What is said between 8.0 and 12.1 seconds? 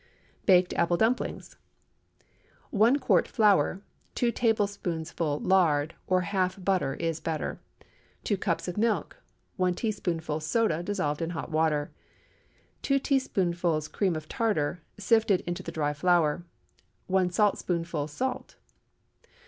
2 cups of milk. 1 teaspoonful soda, dissolved in hot water.